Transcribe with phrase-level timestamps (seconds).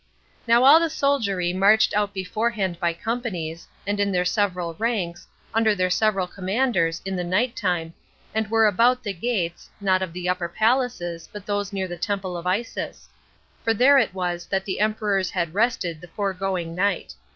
[0.47, 5.75] Now all the soldiery marched out beforehand by companies, and in their several ranks, under
[5.75, 7.93] their several commanders, in the night time,
[8.33, 12.35] and were about the gates, not of the upper palaces, but those near the temple
[12.35, 13.09] of Isis;
[13.63, 17.13] for there it was that the emperors had rested the foregoing night.